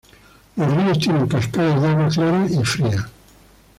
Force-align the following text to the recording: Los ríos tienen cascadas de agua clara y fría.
Los 0.55 0.73
ríos 0.75 0.97
tienen 0.97 1.27
cascadas 1.27 1.79
de 1.79 1.87
agua 1.89 2.07
clara 2.09 2.47
y 2.49 2.65
fría. 2.65 3.07